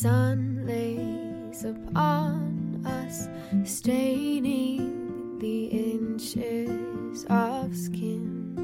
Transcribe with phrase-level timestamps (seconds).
[0.00, 3.28] sun lays upon us,
[3.64, 8.54] staining the inches of skin.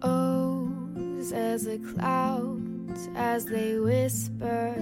[0.00, 4.74] O's as the clouds as they whisper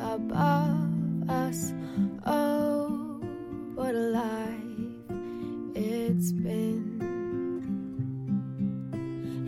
[0.00, 1.72] above us.
[2.24, 3.20] Oh,
[3.74, 5.08] what a life
[5.74, 7.00] it's been.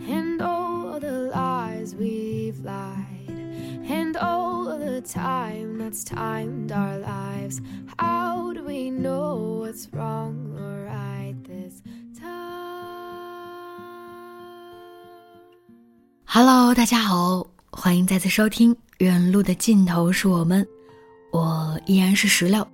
[0.09, 3.10] And all the lies we've lied,
[3.91, 7.59] and all the time that's timed our lives.
[7.97, 11.81] How do we know what's wrong or right this
[12.17, 12.29] time?
[16.25, 20.63] Hello，大家好，欢迎再次收听《远路的尽头是我们》，
[21.37, 22.65] 我依然是石榴，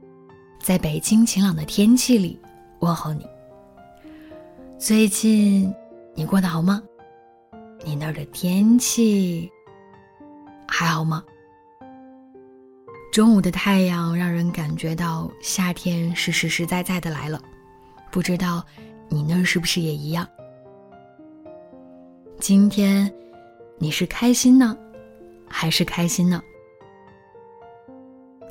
[0.62, 2.40] 在北京晴朗的天气里
[2.80, 3.26] 问候你。
[4.78, 5.74] 最近
[6.14, 6.80] 你过得好吗？
[7.84, 9.52] 你那儿的天气
[10.68, 11.24] 还好吗？
[13.12, 17.42] 中午的太阳让人感觉到夏天是实实在在的来了，
[18.12, 18.64] 不知道
[19.10, 20.28] 你那儿是不是也一样？
[22.40, 23.12] 今天
[23.80, 24.78] 你是开心呢，
[25.50, 26.40] 还是开心呢？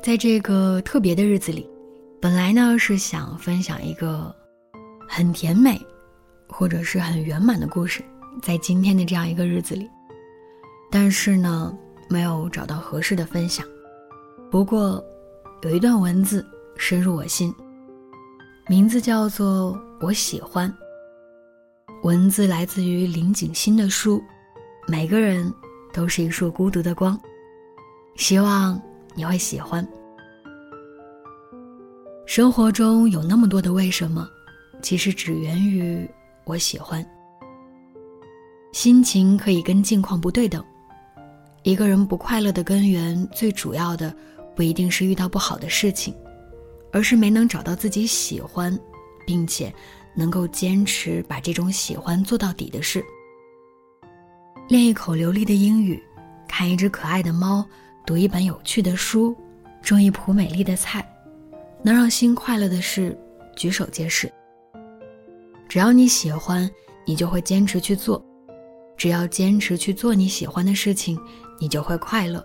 [0.03, 1.69] 在这个特别的日子里，
[2.19, 4.35] 本来呢是想分享一个
[5.07, 5.79] 很甜美，
[6.49, 8.03] 或者是很圆满的故事，
[8.41, 9.89] 在今天的这样一个日子里，
[10.91, 11.77] 但是呢
[12.09, 13.65] 没有找到合适的分享。
[14.49, 15.03] 不过
[15.61, 16.45] 有一段文字
[16.77, 17.53] 深入我心，
[18.67, 19.73] 名字叫做
[20.05, 20.69] 《我喜欢》。
[22.03, 24.21] 文字来自于林景欣的书，
[24.87, 25.51] 每个人
[25.91, 27.19] 都是一束孤独的光，
[28.15, 28.79] 希望
[29.15, 29.85] 你会喜欢。
[32.25, 34.29] 生活中有那么多的为什么，
[34.81, 36.07] 其实只源于
[36.45, 37.03] 我喜欢。
[38.73, 40.63] 心情可以跟境况不对等，
[41.63, 44.13] 一个人不快乐的根源，最主要的
[44.55, 46.13] 不一定是遇到不好的事情，
[46.91, 48.77] 而是没能找到自己喜欢，
[49.25, 49.73] 并且。
[50.19, 53.05] 能够坚持把这种喜欢做到底的事，
[54.67, 56.01] 练一口流利的英语，
[56.47, 57.63] 看一只可爱的猫，
[58.03, 59.37] 读一本有趣的书，
[59.79, 61.07] 种一圃美丽的菜，
[61.83, 63.15] 能让心快乐的事，
[63.55, 64.27] 举手皆是。
[65.69, 66.67] 只要你喜欢，
[67.05, 68.19] 你就会坚持去做；
[68.97, 71.15] 只要坚持去做你喜欢的事情，
[71.59, 72.39] 你就会快乐；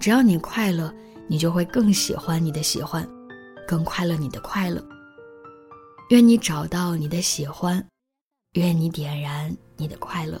[0.00, 0.92] 只要你快乐，
[1.28, 3.06] 你就会更喜欢你的喜欢，
[3.66, 4.82] 更快乐你的快乐。
[6.10, 7.86] 愿你找到你的喜欢，
[8.54, 10.40] 愿你点燃你的快乐。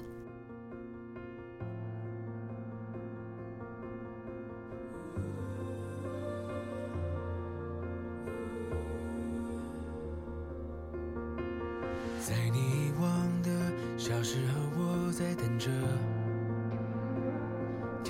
[12.20, 13.50] 在你遗忘的
[13.96, 15.70] 小时候，我在等着，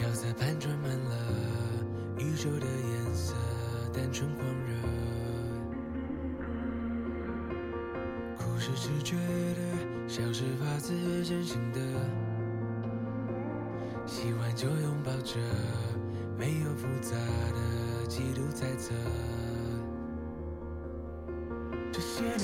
[0.08, 1.16] 调色盘装满了
[2.16, 3.34] 宇宙的颜色，
[3.92, 4.72] 单纯狂热。
[8.58, 11.80] 是直觉的，笑是发自真心的，
[14.06, 15.38] 喜欢就拥抱着，
[16.38, 17.14] 没有复杂
[17.52, 18.94] 的嫉妒猜测。
[21.92, 22.38] 这些年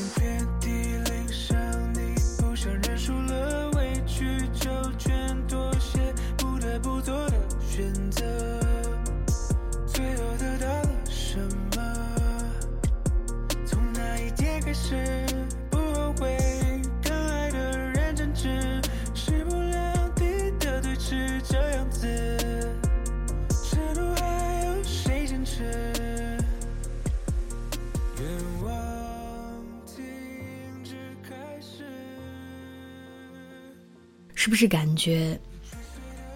[34.45, 35.41] 是不是感觉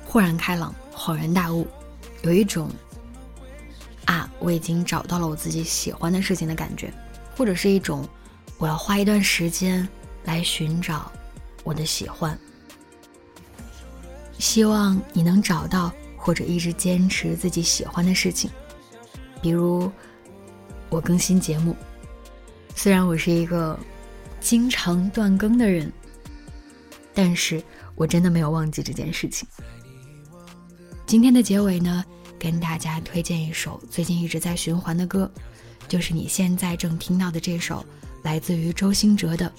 [0.02, 1.69] 豁然开朗、恍然大悟，
[2.22, 2.70] 有一种
[4.06, 6.91] 啊，我已经找到了我自己喜欢的事情的感觉，
[7.36, 8.09] 或者是一种
[8.56, 9.86] 我要花一段时间
[10.24, 11.12] 来寻找
[11.65, 12.38] 我的喜欢。
[14.38, 18.50] 希望你能找到或者一直坚持自己喜欢的事情，
[19.42, 19.92] 比如
[20.88, 21.77] 我更新节目，
[22.74, 23.78] 虽然我是一个
[24.41, 25.92] 经常断更的人，
[27.12, 27.62] 但是。
[27.98, 29.47] 我真的没有忘记这件事情。
[31.04, 32.04] 今天的结尾呢，
[32.39, 35.30] 跟大家推荐一首最近一直在循环的歌，
[35.89, 37.84] 就是你现在正听到的这首，
[38.22, 39.47] 来自于周兴哲的《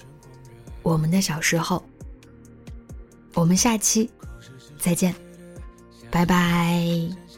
[0.82, 1.76] 我们的小时候》。
[3.34, 4.10] 我们下期
[4.78, 5.14] 再见，
[6.10, 7.29] 拜拜。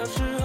[0.00, 0.39] 小时候。